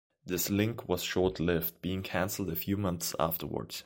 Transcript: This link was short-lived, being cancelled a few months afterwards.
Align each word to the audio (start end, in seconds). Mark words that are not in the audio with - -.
This 0.25 0.49
link 0.49 0.89
was 0.89 1.03
short-lived, 1.03 1.79
being 1.83 2.01
cancelled 2.01 2.49
a 2.49 2.55
few 2.55 2.75
months 2.75 3.13
afterwards. 3.19 3.79